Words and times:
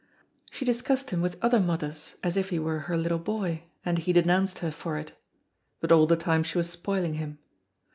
She 0.49 0.65
discussed 0.65 1.11
him 1.11 1.21
with 1.21 1.37
other 1.43 1.59
mothers 1.59 2.15
as 2.23 2.35
if 2.35 2.49
he 2.49 2.57
were 2.57 2.79
her 2.89 2.97
little 2.97 3.19
boy, 3.19 3.65
and 3.85 3.99
he 3.99 4.11
denounced 4.11 4.57
her 4.65 4.71
for 4.71 4.97
it. 4.97 5.11
But 5.79 5.91
all 5.91 6.07
the 6.07 6.15
time 6.17 6.41
she 6.41 6.57
was 6.57 6.71
spoiling 6.71 7.13
him. 7.13 7.37